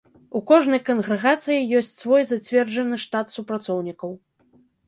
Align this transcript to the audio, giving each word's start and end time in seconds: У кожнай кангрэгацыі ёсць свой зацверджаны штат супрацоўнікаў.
У 0.37 0.39
кожнай 0.51 0.79
кангрэгацыі 0.87 1.67
ёсць 1.81 1.93
свой 2.01 2.25
зацверджаны 2.31 2.99
штат 3.07 3.27
супрацоўнікаў. 3.37 4.11